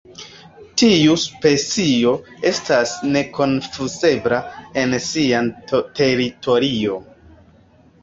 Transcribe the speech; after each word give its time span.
Tiu 0.81 1.17
specio 1.23 2.15
estas 2.53 2.95
nekonfuzebla 3.17 4.43
en 4.85 4.99
sia 5.11 5.47
teritorio. 5.79 7.03